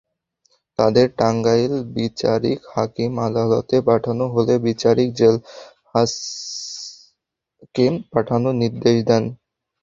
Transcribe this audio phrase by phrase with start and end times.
[0.79, 9.23] তাঁদের টাঙ্গাইল বিচারিক হাকিম আদালতে পাঠানো হলে বিচারক জেলহাজতে পাঠানোর নির্দেশ দেন।